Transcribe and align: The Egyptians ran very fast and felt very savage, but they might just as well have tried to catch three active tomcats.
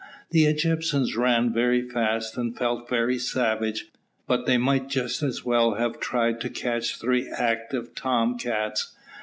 The 0.31 0.45
Egyptians 0.45 1.15
ran 1.15 1.53
very 1.53 1.87
fast 1.87 2.35
and 2.35 2.57
felt 2.57 2.89
very 2.89 3.19
savage, 3.19 3.91
but 4.25 4.47
they 4.47 4.57
might 4.57 4.87
just 4.89 5.21
as 5.21 5.45
well 5.45 5.75
have 5.75 5.99
tried 5.99 6.41
to 6.41 6.49
catch 6.49 6.95
three 6.97 7.29
active 7.29 7.93
tomcats. 7.93 8.95